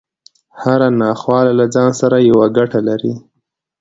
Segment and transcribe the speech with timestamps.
[0.61, 3.13] هره ناخواله له ځان سره يوه ګټه لري.